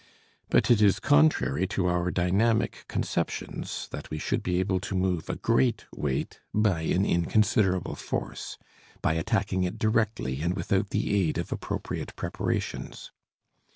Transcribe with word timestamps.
But 0.49 0.71
it 0.71 0.81
is 0.81 0.99
contrary 0.99 1.67
to 1.67 1.85
our 1.85 2.09
dynamic 2.09 2.85
conceptions 2.87 3.87
that 3.91 4.09
we 4.09 4.17
should 4.17 4.41
be 4.41 4.59
able 4.59 4.79
to 4.79 4.95
move 4.95 5.29
a 5.29 5.35
great 5.35 5.85
weight 5.95 6.39
by 6.55 6.81
an 6.81 7.05
inconsiderable 7.05 7.93
force, 7.93 8.57
by 9.03 9.13
attacking 9.13 9.63
it 9.63 9.77
directly 9.77 10.41
and 10.41 10.55
without 10.55 10.89
the 10.89 11.15
aid 11.21 11.37
of 11.37 11.51
appropriate 11.51 12.15
preparations. 12.15 13.11